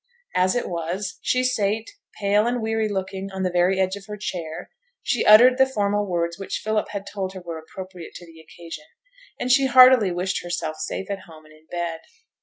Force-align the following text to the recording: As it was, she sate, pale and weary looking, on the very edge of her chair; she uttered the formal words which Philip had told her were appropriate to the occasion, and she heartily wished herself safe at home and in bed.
As 0.35 0.55
it 0.55 0.67
was, 0.67 1.19
she 1.21 1.43
sate, 1.43 1.91
pale 2.19 2.47
and 2.47 2.59
weary 2.59 2.89
looking, 2.89 3.29
on 3.31 3.43
the 3.43 3.51
very 3.51 3.79
edge 3.79 3.95
of 3.95 4.07
her 4.07 4.17
chair; 4.17 4.71
she 5.03 5.23
uttered 5.27 5.59
the 5.59 5.67
formal 5.67 6.07
words 6.09 6.39
which 6.39 6.57
Philip 6.63 6.89
had 6.89 7.05
told 7.05 7.33
her 7.33 7.39
were 7.39 7.59
appropriate 7.59 8.15
to 8.15 8.25
the 8.25 8.39
occasion, 8.41 8.85
and 9.39 9.51
she 9.51 9.67
heartily 9.67 10.11
wished 10.11 10.41
herself 10.41 10.77
safe 10.77 11.11
at 11.11 11.25
home 11.27 11.45
and 11.45 11.53
in 11.55 11.67
bed. 11.69 11.99